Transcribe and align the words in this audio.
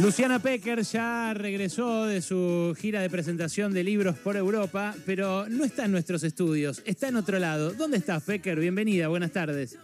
Luciana 0.00 0.38
Pecker 0.38 0.80
ya 0.80 1.34
regresó 1.34 2.06
de 2.06 2.22
su 2.22 2.74
gira 2.80 3.02
de 3.02 3.10
presentación 3.10 3.74
de 3.74 3.84
libros 3.84 4.16
por 4.16 4.34
Europa, 4.34 4.94
pero 5.04 5.46
no 5.46 5.62
está 5.62 5.84
en 5.84 5.92
nuestros 5.92 6.24
estudios, 6.24 6.82
está 6.86 7.08
en 7.08 7.16
otro 7.16 7.38
lado. 7.38 7.74
¿Dónde 7.74 7.98
estás, 7.98 8.22
Pecker? 8.22 8.58
Bienvenida, 8.58 9.08
buenas 9.08 9.32
tardes. 9.32 9.78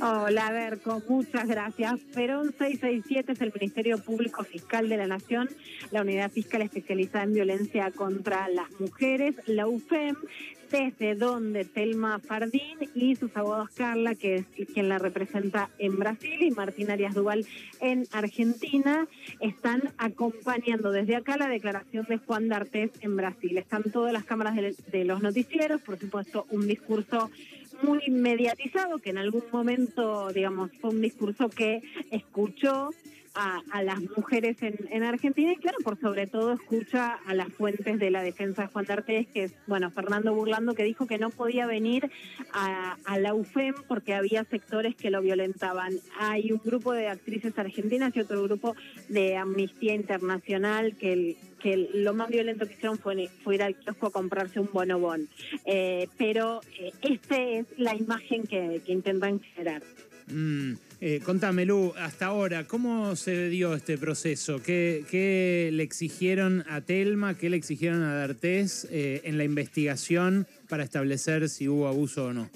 Hola, 0.00 0.50
Berco, 0.50 1.00
muchas 1.08 1.46
gracias. 1.46 2.00
Perón 2.12 2.52
667 2.58 3.32
es 3.32 3.40
el 3.40 3.52
Ministerio 3.54 3.98
Público 3.98 4.42
Fiscal 4.42 4.88
de 4.88 4.96
la 4.96 5.06
Nación, 5.06 5.48
la 5.92 6.02
unidad 6.02 6.32
fiscal 6.32 6.62
especializada 6.62 7.22
en 7.22 7.34
violencia 7.34 7.92
contra 7.92 8.48
las 8.48 8.68
mujeres, 8.80 9.36
la 9.46 9.68
UFEM, 9.68 10.16
desde 10.74 11.14
donde 11.14 11.64
Telma 11.64 12.18
Fardín 12.18 12.78
y 12.96 13.14
sus 13.14 13.36
abogados 13.36 13.70
Carla, 13.76 14.16
que 14.16 14.34
es 14.34 14.46
quien 14.74 14.88
la 14.88 14.98
representa 14.98 15.70
en 15.78 15.96
Brasil, 15.96 16.42
y 16.42 16.50
Martín 16.50 16.90
Arias 16.90 17.14
Duval 17.14 17.46
en 17.80 18.08
Argentina, 18.10 19.06
están 19.38 19.82
acompañando 19.98 20.90
desde 20.90 21.14
acá 21.14 21.36
la 21.36 21.46
declaración 21.46 22.06
de 22.08 22.18
Juan 22.18 22.48
D'Artés 22.48 22.90
en 23.02 23.14
Brasil. 23.14 23.56
Están 23.56 23.84
todas 23.84 24.12
las 24.12 24.24
cámaras 24.24 24.56
de, 24.56 24.74
de 24.90 25.04
los 25.04 25.22
noticieros, 25.22 25.80
por 25.80 25.96
supuesto, 25.96 26.44
un 26.50 26.66
discurso 26.66 27.30
muy 27.84 28.10
mediatizado, 28.10 28.98
que 28.98 29.10
en 29.10 29.18
algún 29.18 29.44
momento, 29.52 30.32
digamos, 30.32 30.72
fue 30.80 30.90
un 30.90 31.00
discurso 31.00 31.50
que 31.50 31.82
escuchó 32.10 32.90
a, 33.34 33.82
las 33.82 34.00
mujeres 34.16 34.56
en, 34.60 35.02
Argentina 35.02 35.52
y 35.52 35.56
claro, 35.56 35.78
por 35.82 35.98
sobre 36.00 36.26
todo 36.26 36.52
escucha 36.52 37.18
a 37.26 37.34
las 37.34 37.48
fuentes 37.48 37.98
de 37.98 38.10
la 38.10 38.22
defensa 38.22 38.62
de 38.62 38.68
Juan 38.68 38.84
D'Artes, 38.84 39.26
que 39.28 39.44
es, 39.44 39.54
bueno, 39.66 39.90
Fernando 39.90 40.34
Burlando, 40.34 40.74
que 40.74 40.84
dijo 40.84 41.06
que 41.06 41.18
no 41.18 41.30
podía 41.30 41.66
venir 41.66 42.10
a, 42.52 42.96
la 43.18 43.34
UFEM 43.34 43.74
porque 43.88 44.14
había 44.14 44.44
sectores 44.44 44.94
que 44.96 45.10
lo 45.10 45.22
violentaban. 45.22 45.92
Hay 46.18 46.52
un 46.52 46.60
grupo 46.64 46.92
de 46.92 47.08
actrices 47.08 47.58
argentinas 47.58 48.14
y 48.16 48.20
otro 48.20 48.42
grupo 48.42 48.74
de 49.08 49.36
Amnistía 49.36 49.94
Internacional 49.94 50.96
que 50.96 51.36
que 51.64 51.88
lo 51.94 52.12
más 52.12 52.28
violento 52.28 52.66
que 52.66 52.74
hicieron 52.74 52.98
fue, 52.98 53.30
ir 53.54 53.62
al 53.62 53.74
kiosco 53.74 54.08
a 54.08 54.10
comprarse 54.10 54.60
un 54.60 54.68
bonobón. 54.70 55.30
Eh, 55.64 56.08
pero 56.18 56.60
eh, 56.78 56.92
esta 57.00 57.40
es 57.40 57.66
la 57.78 57.94
imagen 57.96 58.42
que, 58.46 58.82
intentan 58.86 59.40
generar. 59.40 59.82
Mm, 60.28 60.72
eh, 61.00 61.20
contame, 61.24 61.66
Lu, 61.66 61.92
hasta 61.98 62.26
ahora, 62.26 62.64
¿cómo 62.64 63.14
se 63.16 63.48
dio 63.48 63.74
este 63.74 63.98
proceso? 63.98 64.62
¿Qué, 64.62 65.70
le 65.72 65.82
exigieron 65.82 66.64
a 66.68 66.80
Telma, 66.80 67.36
qué 67.36 67.50
le 67.50 67.56
exigieron 67.56 68.02
a 68.02 68.14
D'Artés 68.14 68.88
eh, 68.90 69.20
en 69.24 69.36
la 69.36 69.44
investigación 69.44 70.46
para 70.68 70.82
establecer 70.84 71.48
si 71.48 71.68
hubo 71.68 71.88
abuso 71.88 72.26
o 72.26 72.32
no? 72.32 72.48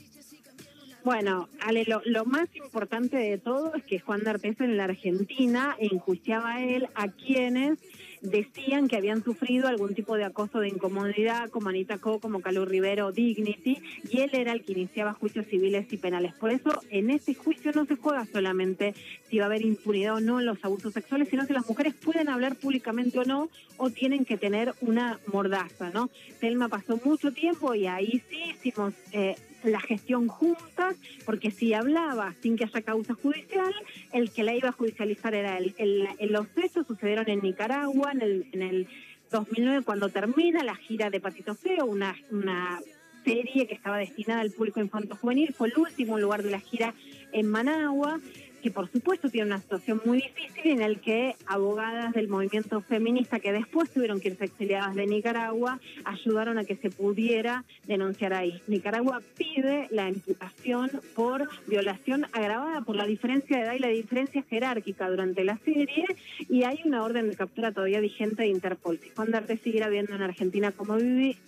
Bueno, 1.04 1.48
Ale, 1.60 1.86
lo, 2.04 2.24
más 2.24 2.48
importante 2.54 3.16
de 3.16 3.38
todo 3.38 3.74
es 3.74 3.84
que 3.84 3.98
Juan 3.98 4.22
D'Artés 4.22 4.60
en 4.60 4.76
la 4.76 4.84
Argentina 4.84 5.76
enjuiciaba 5.78 6.54
a 6.54 6.64
él 6.64 6.88
a 6.94 7.08
quienes 7.08 7.78
decían 8.22 8.88
que 8.88 8.96
habían 8.96 9.22
sufrido 9.22 9.68
algún 9.68 9.94
tipo 9.94 10.16
de 10.16 10.24
acoso 10.24 10.60
de 10.60 10.68
incomodidad, 10.68 11.50
como 11.50 11.68
Anita 11.68 11.98
Co, 11.98 12.20
como 12.20 12.40
Calú 12.40 12.64
Rivero, 12.64 13.12
Dignity, 13.12 13.78
y 14.10 14.20
él 14.20 14.30
era 14.32 14.52
el 14.52 14.64
que 14.64 14.72
iniciaba 14.72 15.14
juicios 15.14 15.46
civiles 15.46 15.92
y 15.92 15.96
penales. 15.96 16.34
Por 16.34 16.50
eso, 16.50 16.70
en 16.90 17.10
este 17.10 17.34
juicio 17.34 17.72
no 17.74 17.84
se 17.86 17.96
juega 17.96 18.24
solamente 18.26 18.94
si 19.28 19.38
va 19.38 19.44
a 19.44 19.46
haber 19.46 19.62
impunidad 19.62 20.16
o 20.16 20.20
no 20.20 20.40
en 20.40 20.46
los 20.46 20.64
abusos 20.64 20.92
sexuales, 20.92 21.28
sino 21.28 21.46
que 21.46 21.52
las 21.52 21.68
mujeres 21.68 21.94
pueden 21.94 22.28
hablar 22.28 22.56
públicamente 22.56 23.18
o 23.18 23.24
no, 23.24 23.48
o 23.76 23.90
tienen 23.90 24.24
que 24.24 24.36
tener 24.36 24.74
una 24.80 25.18
mordaza, 25.32 25.90
¿no? 25.90 26.10
Telma 26.40 26.68
pasó 26.68 27.00
mucho 27.04 27.32
tiempo 27.32 27.74
y 27.74 27.86
ahí 27.86 28.22
sí 28.28 28.54
hicimos 28.54 28.94
eh, 29.12 29.36
la 29.64 29.80
gestión 29.80 30.28
juntas, 30.28 30.96
porque 31.24 31.50
si 31.50 31.74
hablaba 31.74 32.34
sin 32.40 32.56
que 32.56 32.64
haya 32.64 32.82
causa 32.82 33.14
judicial, 33.14 33.74
el 34.12 34.30
que 34.30 34.44
la 34.44 34.54
iba 34.54 34.68
a 34.68 34.72
judicializar 34.72 35.34
era 35.34 35.58
él. 35.58 36.08
los 36.30 36.46
hechos 36.56 36.86
sucedieron 36.86 37.28
en 37.28 37.40
Nicaragua 37.40 38.12
en 38.12 38.22
el, 38.22 38.46
en 38.52 38.62
el 38.62 38.88
2009 39.30 39.82
cuando 39.84 40.08
termina 40.08 40.62
la 40.64 40.76
gira 40.76 41.10
de 41.10 41.20
Patito 41.20 41.54
Feo, 41.54 41.86
una, 41.86 42.16
una 42.30 42.80
serie 43.24 43.66
que 43.66 43.74
estaba 43.74 43.98
destinada 43.98 44.40
al 44.40 44.50
público 44.50 44.80
infanto 44.80 45.16
juvenil, 45.16 45.52
fue 45.52 45.68
el 45.68 45.78
último 45.78 46.18
lugar 46.18 46.42
de 46.42 46.50
la 46.50 46.60
gira 46.60 46.94
en 47.32 47.46
Managua 47.46 48.20
que 48.62 48.70
por 48.70 48.90
supuesto 48.90 49.28
tiene 49.28 49.48
una 49.48 49.60
situación 49.60 50.00
muy 50.04 50.22
difícil 50.22 50.72
en 50.72 50.82
el 50.82 51.00
que 51.00 51.36
abogadas 51.46 52.12
del 52.12 52.28
movimiento 52.28 52.80
feminista 52.80 53.40
que 53.40 53.52
después 53.52 53.90
tuvieron 53.90 54.20
que 54.20 54.28
irse 54.28 54.44
exiliadas 54.44 54.94
de 54.94 55.06
Nicaragua 55.06 55.80
ayudaron 56.04 56.58
a 56.58 56.64
que 56.64 56.76
se 56.76 56.90
pudiera 56.90 57.64
denunciar 57.86 58.34
ahí. 58.34 58.60
Nicaragua 58.66 59.20
pide 59.36 59.88
la 59.90 60.08
imputación 60.08 60.90
por 61.14 61.48
violación 61.66 62.26
agravada 62.32 62.80
por 62.82 62.96
la 62.96 63.06
diferencia 63.06 63.56
de 63.56 63.62
edad 63.64 63.74
y 63.74 63.78
la 63.78 63.88
diferencia 63.88 64.42
jerárquica 64.42 65.08
durante 65.08 65.44
la 65.44 65.58
serie 65.58 66.06
y 66.48 66.64
hay 66.64 66.80
una 66.84 67.02
orden 67.02 67.30
de 67.30 67.36
captura 67.36 67.72
todavía 67.72 68.00
vigente 68.00 68.42
de 68.42 68.48
Interpol. 68.48 68.98
Si 68.98 69.10
Juan 69.10 69.30
D'Arte 69.30 69.56
siguiera 69.58 69.88
viendo 69.88 70.14
en 70.14 70.22
Argentina 70.22 70.72
como, 70.72 70.96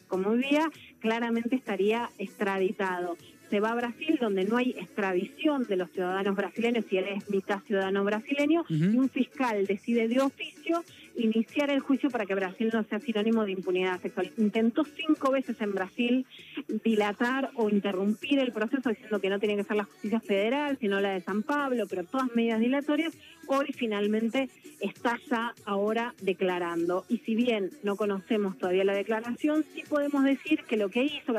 como 0.08 0.30
vivía, 0.32 0.70
claramente 1.00 1.56
estaría 1.56 2.10
extraditado 2.18 3.16
se 3.50 3.60
va 3.60 3.72
a 3.72 3.74
Brasil, 3.74 4.16
donde 4.20 4.44
no 4.44 4.56
hay 4.56 4.70
extradición 4.70 5.66
de 5.66 5.76
los 5.76 5.90
ciudadanos 5.90 6.36
brasileños, 6.36 6.84
si 6.88 6.96
él 6.96 7.06
es 7.08 7.28
mitad 7.28 7.60
ciudadano 7.66 8.04
brasileño, 8.04 8.64
y 8.68 8.96
un 8.96 9.08
fiscal 9.10 9.66
decide 9.66 10.08
de 10.08 10.20
oficio 10.20 10.84
iniciar 11.16 11.70
el 11.70 11.80
juicio 11.80 12.10
para 12.10 12.24
que 12.24 12.34
Brasil 12.34 12.70
no 12.72 12.84
sea 12.84 13.00
sinónimo 13.00 13.44
de 13.44 13.52
impunidad 13.52 14.00
sexual. 14.00 14.30
Intentó 14.38 14.84
cinco 14.84 15.32
veces 15.32 15.60
en 15.60 15.72
Brasil 15.72 16.26
dilatar 16.84 17.50
o 17.54 17.68
interrumpir 17.68 18.38
el 18.38 18.52
proceso 18.52 18.88
diciendo 18.88 19.20
que 19.20 19.28
no 19.28 19.38
tenía 19.38 19.56
que 19.56 19.64
ser 19.64 19.76
la 19.76 19.84
justicia 19.84 20.20
federal, 20.20 20.78
sino 20.80 21.00
la 21.00 21.10
de 21.10 21.20
San 21.20 21.42
Pablo, 21.42 21.86
pero 21.88 22.04
todas 22.04 22.28
medidas 22.34 22.60
dilatorias. 22.60 23.12
Hoy 23.52 23.72
finalmente 23.76 24.48
está 24.78 25.18
ya 25.28 25.52
ahora 25.64 26.14
declarando. 26.22 27.04
Y 27.08 27.18
si 27.18 27.34
bien 27.34 27.70
no 27.82 27.96
conocemos 27.96 28.56
todavía 28.56 28.84
la 28.84 28.94
declaración, 28.94 29.64
sí 29.74 29.82
podemos 29.88 30.22
decir 30.22 30.62
que 30.68 30.76
lo 30.76 30.88
que 30.88 31.02
hizo, 31.02 31.34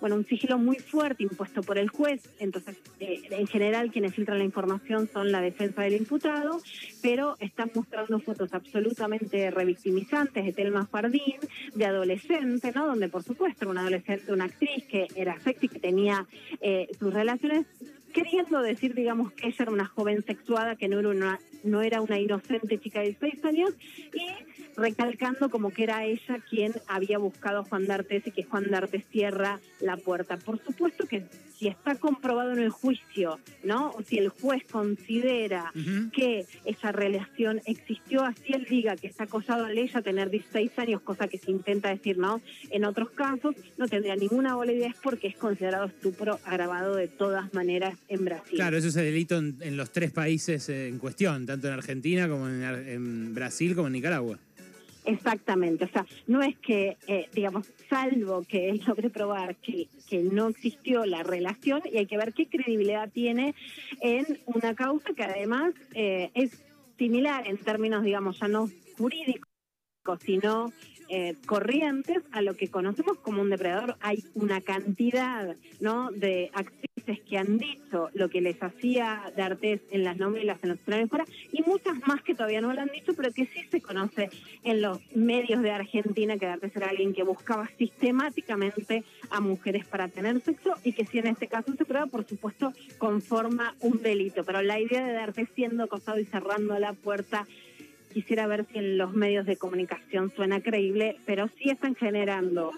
bueno, 0.00 0.16
un 0.16 0.24
sigilo 0.24 0.56
muy 0.56 0.76
fuerte 0.76 1.22
impuesto 1.22 1.60
por 1.60 1.76
el 1.76 1.90
juez, 1.90 2.22
entonces 2.38 2.78
eh, 2.98 3.20
en 3.28 3.46
general 3.46 3.90
quienes 3.90 4.14
filtran 4.14 4.38
la 4.38 4.44
información 4.44 5.06
son 5.12 5.32
la 5.32 5.42
defensa 5.42 5.82
del 5.82 5.96
imputado, 5.96 6.62
pero 7.02 7.36
están 7.40 7.70
mostrando 7.74 8.20
fotos 8.20 8.54
absolutamente 8.54 9.50
revictimizantes 9.50 10.42
de 10.42 10.54
Telma 10.54 10.86
Fardín, 10.86 11.40
de 11.74 11.84
adolescente, 11.84 12.72
¿no? 12.74 12.86
Donde 12.86 13.10
por 13.10 13.22
supuesto 13.22 13.68
una 13.68 13.82
adolescente, 13.82 14.32
una 14.32 14.46
actriz 14.46 14.86
que 14.86 15.08
era 15.14 15.38
sexy, 15.40 15.68
que 15.68 15.78
tenía 15.78 16.26
eh, 16.62 16.88
sus 16.98 17.12
relaciones 17.12 17.66
queriendo 18.10 18.60
decir, 18.60 18.94
digamos, 18.94 19.32
que 19.32 19.48
ella 19.48 19.56
era 19.60 19.72
una 19.72 19.86
joven 19.86 20.24
sexuada, 20.24 20.76
que 20.76 20.88
no 20.88 20.98
era 20.98 21.08
una, 21.08 21.38
no 21.62 21.82
era 21.82 22.00
una 22.00 22.18
inocente 22.18 22.78
chica 22.78 23.00
de 23.00 23.16
seis 23.18 23.44
años, 23.44 23.70
y 24.12 24.28
recalcando 24.76 25.50
como 25.50 25.70
que 25.70 25.84
era 25.84 26.04
ella 26.04 26.38
quien 26.48 26.72
había 26.86 27.18
buscado 27.18 27.60
a 27.60 27.64
Juan 27.64 27.86
D'Artes 27.86 28.26
y 28.26 28.30
que 28.30 28.44
Juan 28.44 28.70
D'Artes 28.70 29.04
cierra 29.10 29.60
la 29.80 29.96
puerta. 29.96 30.36
Por 30.36 30.62
supuesto 30.62 31.06
que 31.06 31.24
si 31.60 31.68
está 31.68 31.94
comprobado 31.96 32.52
en 32.52 32.60
el 32.60 32.70
juicio, 32.70 33.38
¿no? 33.62 33.90
O 33.90 34.02
si 34.02 34.16
el 34.16 34.30
juez 34.30 34.62
considera 34.64 35.70
que 36.10 36.46
esa 36.64 36.90
relación 36.90 37.60
existió, 37.66 38.24
así 38.24 38.54
él 38.54 38.66
diga 38.68 38.96
que 38.96 39.06
está 39.06 39.24
acosado 39.24 39.66
a 39.66 39.72
ella 39.72 40.00
tener 40.00 40.30
16 40.30 40.70
años, 40.78 41.02
cosa 41.02 41.28
que 41.28 41.36
se 41.36 41.50
intenta 41.50 41.90
decir, 41.90 42.16
¿no? 42.16 42.40
En 42.70 42.86
otros 42.86 43.10
casos 43.10 43.54
no 43.76 43.88
tendría 43.88 44.16
ninguna 44.16 44.56
validez 44.56 44.94
porque 45.02 45.28
es 45.28 45.36
considerado 45.36 45.84
estupro 45.84 46.40
agravado 46.46 46.96
de 46.96 47.08
todas 47.08 47.52
maneras 47.52 47.98
en 48.08 48.24
Brasil. 48.24 48.56
Claro, 48.56 48.78
eso 48.78 48.88
es 48.88 48.96
el 48.96 49.04
delito 49.04 49.36
en, 49.36 49.76
los 49.76 49.92
tres 49.92 50.12
países 50.12 50.66
en 50.70 50.98
cuestión, 50.98 51.44
tanto 51.44 51.68
en 51.68 51.74
Argentina 51.74 52.26
como 52.26 52.48
en 52.48 53.34
Brasil 53.34 53.74
como 53.74 53.88
en 53.88 53.92
Nicaragua. 53.92 54.38
Exactamente, 55.04 55.86
o 55.86 55.88
sea, 55.88 56.06
no 56.26 56.42
es 56.42 56.58
que, 56.58 56.98
eh, 57.06 57.28
digamos, 57.32 57.72
salvo 57.88 58.42
que 58.42 58.74
logre 58.86 59.10
probar 59.10 59.56
que, 59.56 59.88
que 60.08 60.22
no 60.22 60.48
existió 60.48 61.06
la 61.06 61.22
relación 61.22 61.82
y 61.90 61.98
hay 61.98 62.06
que 62.06 62.18
ver 62.18 62.34
qué 62.34 62.48
credibilidad 62.48 63.10
tiene 63.10 63.54
en 64.02 64.26
una 64.46 64.74
causa 64.74 65.14
que 65.14 65.24
además 65.24 65.72
eh, 65.94 66.30
es 66.34 66.62
similar 66.98 67.48
en 67.48 67.56
términos, 67.56 68.04
digamos, 68.04 68.38
ya 68.38 68.48
no 68.48 68.68
jurídicos, 68.98 69.48
sino 70.20 70.70
eh, 71.12 71.34
corrientes 71.44 72.18
a 72.30 72.40
lo 72.40 72.56
que 72.56 72.68
conocemos 72.68 73.18
como 73.18 73.42
un 73.42 73.50
depredador. 73.50 73.96
Hay 74.00 74.22
una 74.34 74.60
cantidad 74.60 75.56
¿no? 75.80 76.12
de 76.12 76.50
actrices 76.54 77.20
que 77.28 77.36
han 77.36 77.58
dicho 77.58 78.10
lo 78.14 78.28
que 78.28 78.40
les 78.40 78.62
hacía 78.62 79.32
de 79.34 79.42
Artés 79.42 79.80
en 79.90 80.04
las 80.04 80.18
novelas, 80.18 80.62
en 80.62 80.68
los 80.68 80.78
planes 80.78 81.10
fuera, 81.10 81.24
y 81.50 81.62
muchas 81.62 81.96
más 82.06 82.22
que 82.22 82.34
todavía 82.34 82.60
no 82.60 82.72
lo 82.72 82.80
han 82.80 82.90
dicho, 82.90 83.14
pero 83.16 83.32
que 83.32 83.46
sí 83.46 83.60
se 83.70 83.80
conoce 83.80 84.30
en 84.62 84.82
los 84.82 85.00
medios 85.16 85.62
de 85.62 85.72
Argentina 85.72 86.38
que 86.38 86.46
Artés 86.46 86.76
era 86.76 86.90
alguien 86.90 87.12
que 87.12 87.24
buscaba 87.24 87.68
sistemáticamente 87.76 89.02
a 89.30 89.40
mujeres 89.40 89.86
para 89.86 90.06
tener 90.06 90.40
sexo 90.42 90.74
y 90.84 90.92
que 90.92 91.06
si 91.06 91.18
en 91.18 91.26
este 91.26 91.48
caso 91.48 91.74
se 91.76 91.84
prueba, 91.84 92.06
por 92.06 92.24
supuesto, 92.24 92.72
conforma 92.98 93.74
un 93.80 94.00
delito. 94.00 94.44
Pero 94.44 94.62
la 94.62 94.78
idea 94.78 95.04
de 95.04 95.16
Artés 95.16 95.48
siendo 95.56 95.82
acosado 95.82 96.20
y 96.20 96.24
cerrando 96.24 96.78
la 96.78 96.92
puerta 96.92 97.48
quisiera 98.12 98.46
ver 98.46 98.66
si 98.72 98.78
en 98.78 98.98
los 98.98 99.12
medios 99.12 99.46
de 99.46 99.56
comunicación 99.56 100.32
suena 100.34 100.60
creíble, 100.60 101.16
pero 101.26 101.48
sí 101.58 101.70
están 101.70 101.94
generando 101.94 102.72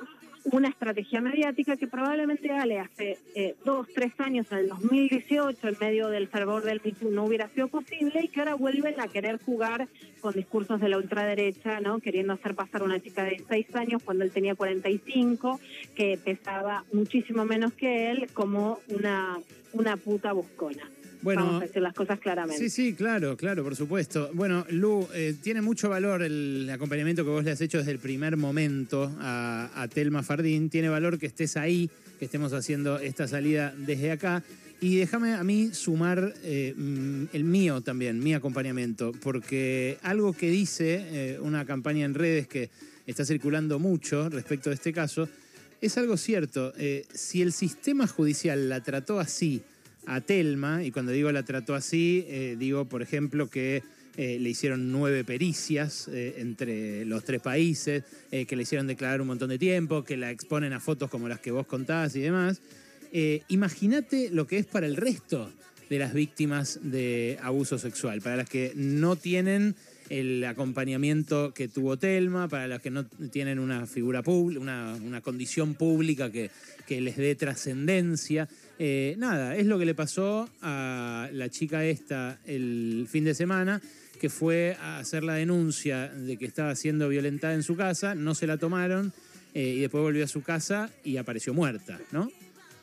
una 0.45 0.69
estrategia 0.69 1.21
mediática 1.21 1.77
que 1.77 1.87
probablemente 1.87 2.51
Ale 2.51 2.81
hace 2.81 3.19
eh, 3.35 3.55
dos, 3.65 3.87
tres 3.95 4.13
años, 4.19 4.47
en 4.51 4.59
el 4.59 4.69
2018, 4.69 5.69
en 5.69 5.77
medio 5.81 6.09
del 6.09 6.29
fervor 6.29 6.65
del 6.65 6.81
MeToo, 6.85 7.11
no 7.11 7.25
hubiera 7.25 7.49
sido 7.51 7.69
posible 7.69 8.21
y 8.23 8.29
que 8.29 8.41
ahora 8.41 8.55
vuelven 8.55 9.01
a 9.01 9.09
querer 9.09 9.41
jugar 9.43 9.89
con 10.21 10.35
discursos 10.35 10.81
de 10.81 10.89
la 10.89 10.99
ultraderecha, 10.99 11.81
¿no? 11.81 12.01
Queriendo 12.01 12.33
hacer 12.33 12.55
pasar 12.55 12.83
una 12.83 13.01
chica 13.01 13.25
de 13.25 13.43
seis 13.49 13.73
años 13.75 14.03
cuando 14.03 14.25
él 14.25 14.33
tenía 14.33 14.55
45, 14.55 15.61
que 15.95 16.19
pesaba 16.23 16.85
muchísimo 16.93 17.45
menos 17.45 17.73
que 17.75 18.11
él, 18.11 18.29
como 18.33 18.81
una, 18.89 19.39
una 19.73 19.97
puta 19.97 20.33
buscona. 20.33 20.83
Bueno, 21.23 21.45
Vamos 21.45 21.63
a 21.63 21.67
decir 21.67 21.83
las 21.83 21.95
cosas 21.95 22.19
claramente. 22.19 22.59
Sí, 22.59 22.69
sí, 22.69 22.95
claro, 22.95 23.37
claro, 23.37 23.63
por 23.63 23.77
supuesto. 23.77 24.31
Bueno, 24.35 24.67
Lu, 24.71 25.07
eh, 25.15 25.37
tiene 25.41 25.63
mucho 25.63 25.89
valor 25.89 26.23
el 26.23 26.69
acompañamiento 26.73 27.25
que 27.25 27.31
vos 27.31 27.45
le 27.45 27.53
has 27.53 27.61
hecho 27.61 27.79
desde 27.79 27.93
el 27.93 28.01
primer 28.01 28.37
momento 28.37 29.11
a, 29.21 29.87
Telma 29.95 30.25
Fardín. 30.25 30.69
Tiene 30.69 30.89
valor 30.89 31.21
que 31.21 31.27
estés 31.27 31.57
ahí, 31.57 31.89
que 32.19 32.25
estemos 32.25 32.53
haciendo 32.53 32.99
esta 32.99 33.29
salida 33.29 33.73
desde 33.77 34.11
acá. 34.11 34.43
Y 34.81 34.97
déjame 34.97 35.35
a 35.35 35.45
mí 35.45 35.71
sumar 35.73 36.35
eh, 36.43 36.75
el 37.33 37.45
mío 37.45 37.83
también, 37.83 38.19
mi 38.19 38.35
acompañamiento, 38.35 39.13
porque 39.23 39.99
algo 40.03 40.33
que 40.33 40.51
dice 40.51 41.07
eh, 41.13 41.39
una 41.41 41.65
campaña 41.65 42.05
en 42.05 42.15
redes 42.15 42.49
que 42.49 42.69
está 43.07 43.25
circulando 43.25 43.79
mucho 43.79 44.29
respecto 44.29 44.71
a 44.71 44.73
este 44.73 44.93
caso, 44.93 45.29
es 45.81 45.97
algo 45.99 46.17
cierto. 46.17 46.73
si 47.13 47.43
el 47.43 47.53
sistema 47.53 48.07
judicial 48.07 48.69
la 48.69 48.83
trató 48.83 49.19
así, 49.21 49.63
a 50.07 50.21
Telma, 50.21 50.85
y 50.85 50.91
cuando 50.91 51.13
digo 51.13 51.31
la 51.33 51.43
trató 51.43 51.75
así, 51.75 52.25
eh, 52.29 52.57
digo, 52.59 52.87
por 52.87 53.03
ejemplo, 53.03 53.49
que 53.49 53.83
eh, 54.17 54.39
le 54.39 54.51
hicieron 54.51 54.93
nueve 54.93 55.25
pericias 55.25 56.09
eh, 56.09 56.35
entre 56.39 57.05
los 57.05 57.25
tres 57.25 57.41
países, 57.41 58.05
que 58.31 58.57
le 58.57 58.63
hicieron 58.63 58.87
declarar 58.87 59.21
un 59.21 59.29
montón 59.29 59.51
de 59.51 59.59
tiempo, 59.59 60.05
que 60.05 60.17
la 60.17 60.31
exponen 60.31 60.73
a 60.73 60.81
fotos 60.81 61.11
como 61.11 61.29
las 61.29 61.41
que 61.41 61.51
vos 61.51 61.67
contás 61.67 62.17
y 62.17 62.21
demás. 62.21 62.61
Imagínate 63.49 64.31
lo 64.31 64.47
que 64.47 64.59
es 64.59 64.67
para 64.67 64.87
el 64.87 64.97
resto 64.97 65.53
de 65.91 65.99
las 65.99 66.15
víctimas 66.15 66.81
de 66.83 67.39
abuso 67.43 67.79
sexual, 67.79 68.23
para 68.23 68.37
las 68.37 68.49
que 68.49 68.73
no 68.75 69.17
tienen 69.17 69.75
el 70.13 70.45
acompañamiento 70.45 71.55
que 71.55 71.69
tuvo 71.69 71.97
Telma, 71.97 72.47
para 72.47 72.69
las 72.69 72.83
que 72.83 72.91
no 72.91 73.07
tienen 73.07 73.59
una 73.59 73.87
figura 73.87 74.23
pública, 74.23 74.61
una, 74.61 74.95
una, 75.03 75.23
condición 75.23 75.73
pública 75.73 76.31
que, 76.31 76.51
que 76.87 77.01
les 77.01 77.17
dé 77.17 77.35
trascendencia. 77.35 78.47
Eh, 78.79 79.15
nada, 79.17 79.57
es 79.57 79.65
lo 79.65 79.79
que 79.79 79.87
le 79.87 79.95
pasó 79.95 80.51
a 80.61 81.31
la 81.33 81.49
chica 81.49 81.87
esta 81.87 82.39
el 82.45 83.07
fin 83.09 83.25
de 83.25 83.35
semana, 83.35 83.81
que 84.21 84.29
fue 84.29 84.77
a 84.83 84.99
hacer 84.99 85.25
la 85.25 85.35
denuncia 85.35 86.09
de 86.09 86.37
que 86.37 86.45
estaba 86.45 86.75
siendo 86.77 87.09
violentada 87.09 87.55
en 87.55 87.63
su 87.63 87.75
casa, 87.75 88.15
no 88.15 88.35
se 88.35 88.47
la 88.47 88.59
tomaron 88.59 89.15
eh, 89.55 89.77
y 89.77 89.81
después 89.81 90.03
volvió 90.03 90.25
a 90.25 90.29
su 90.29 90.43
casa 90.43 90.91
y 91.05 91.17
apareció 91.17 91.55
muerta, 91.55 91.99
¿no? 92.11 92.31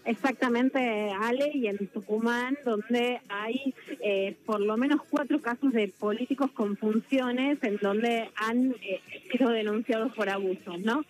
Exactamente, 0.09 1.11
Ale, 1.21 1.51
y 1.53 1.67
en 1.67 1.87
Tucumán, 1.89 2.57
donde 2.65 3.21
hay 3.29 3.75
eh, 4.01 4.35
por 4.43 4.59
lo 4.59 4.75
menos 4.75 5.01
cuatro 5.07 5.39
casos 5.39 5.71
de 5.71 5.87
políticos 5.87 6.49
con 6.49 6.75
funciones 6.77 7.59
en 7.61 7.77
donde 7.77 8.27
han 8.35 8.73
sido 9.31 9.49
denunciados 9.51 10.11
por 10.15 10.27
abusos, 10.27 10.79
¿no? 10.79 11.05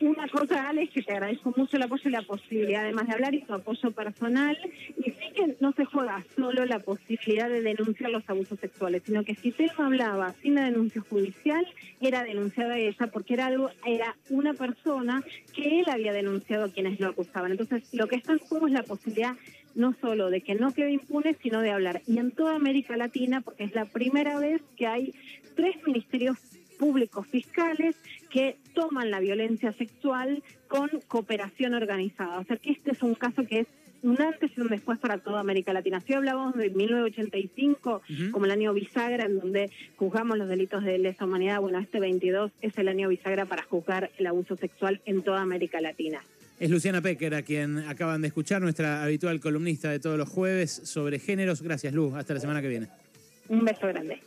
Una 0.00 0.28
cosa, 0.28 0.68
Alex, 0.68 0.92
que 0.92 1.02
te 1.02 1.12
agradezco 1.12 1.54
mucho 1.56 1.76
el 1.76 1.82
apoyo 1.82 2.08
y 2.08 2.12
la 2.12 2.22
posibilidad, 2.22 2.82
además 2.82 3.06
de 3.06 3.14
hablar, 3.14 3.34
y 3.34 3.42
tu 3.42 3.54
apoyo 3.54 3.90
personal. 3.92 4.56
Y 4.98 5.10
sí 5.10 5.32
que 5.34 5.56
no 5.60 5.72
se 5.72 5.86
juega 5.86 6.22
solo 6.34 6.66
la 6.66 6.80
posibilidad 6.80 7.48
de 7.48 7.62
denunciar 7.62 8.10
los 8.10 8.28
abusos 8.28 8.60
sexuales, 8.60 9.02
sino 9.06 9.24
que 9.24 9.34
si 9.34 9.52
Telma 9.52 9.86
hablaba 9.86 10.34
sin 10.42 10.54
la 10.54 10.64
denuncia 10.64 11.00
judicial, 11.00 11.66
era 12.00 12.24
denunciada 12.24 12.78
ella 12.78 13.06
porque 13.12 13.34
era 13.34 13.46
algo, 13.46 13.70
era 13.86 14.14
una 14.28 14.52
persona 14.52 15.24
que 15.54 15.80
él 15.80 15.86
había 15.88 16.12
denunciado 16.12 16.66
a 16.66 16.72
quienes 16.72 17.00
lo 17.00 17.08
acusaban. 17.08 17.52
Entonces, 17.52 17.82
lo 17.94 18.06
que 18.06 18.16
está 18.16 18.35
juego 18.38 18.66
es 18.66 18.72
la 18.72 18.82
posibilidad 18.82 19.36
no 19.74 19.94
solo 20.00 20.30
de 20.30 20.40
que 20.40 20.54
no 20.54 20.72
quede 20.72 20.92
impune, 20.92 21.36
sino 21.42 21.60
de 21.60 21.70
hablar. 21.70 22.02
Y 22.06 22.18
en 22.18 22.30
toda 22.30 22.56
América 22.56 22.96
Latina, 22.96 23.42
porque 23.42 23.64
es 23.64 23.74
la 23.74 23.84
primera 23.84 24.38
vez 24.38 24.62
que 24.76 24.86
hay 24.86 25.14
tres 25.54 25.76
ministerios 25.86 26.38
públicos 26.78 27.26
fiscales 27.26 27.96
que 28.30 28.56
toman 28.74 29.10
la 29.10 29.20
violencia 29.20 29.72
sexual 29.72 30.42
con 30.68 30.90
cooperación 31.08 31.74
organizada. 31.74 32.38
O 32.38 32.44
sea 32.44 32.56
que 32.56 32.70
este 32.70 32.92
es 32.92 33.02
un 33.02 33.14
caso 33.14 33.46
que 33.46 33.60
es 33.60 33.66
un 34.02 34.20
antes 34.20 34.50
y 34.56 34.60
un 34.60 34.68
después 34.68 34.98
para 34.98 35.18
toda 35.18 35.40
América 35.40 35.72
Latina. 35.72 36.00
Si 36.00 36.12
hablamos 36.12 36.54
de 36.54 36.70
1985 36.70 38.02
como 38.30 38.44
el 38.44 38.50
año 38.50 38.72
bisagra 38.72 39.24
en 39.24 39.38
donde 39.38 39.70
juzgamos 39.96 40.38
los 40.38 40.48
delitos 40.48 40.84
de 40.84 40.98
lesa 40.98 41.24
humanidad, 41.24 41.60
bueno, 41.60 41.78
este 41.78 41.98
22 41.98 42.52
es 42.60 42.78
el 42.78 42.88
año 42.88 43.08
bisagra 43.08 43.46
para 43.46 43.62
juzgar 43.62 44.10
el 44.18 44.26
abuso 44.26 44.56
sexual 44.56 45.00
en 45.06 45.22
toda 45.22 45.40
América 45.40 45.80
Latina. 45.80 46.22
Es 46.58 46.70
Luciana 46.70 47.02
Pecker, 47.02 47.34
a 47.34 47.42
quien 47.42 47.78
acaban 47.80 48.22
de 48.22 48.28
escuchar, 48.28 48.62
nuestra 48.62 49.04
habitual 49.04 49.40
columnista 49.40 49.90
de 49.90 50.00
todos 50.00 50.16
los 50.16 50.28
jueves 50.28 50.70
sobre 50.84 51.18
géneros. 51.18 51.60
Gracias, 51.60 51.92
Luz. 51.92 52.14
Hasta 52.14 52.32
la 52.32 52.40
semana 52.40 52.62
que 52.62 52.68
viene. 52.68 52.88
Un 53.48 53.62
beso 53.62 53.86
grande. 53.86 54.20